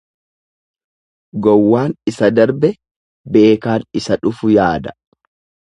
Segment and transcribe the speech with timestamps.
[1.47, 2.73] Gowwaan isa darbe,
[3.37, 5.01] beekaan isa dhufu yaada.